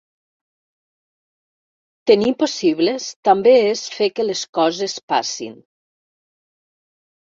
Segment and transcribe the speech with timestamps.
[2.11, 5.57] Tenir possibles també és fer que les coses passin.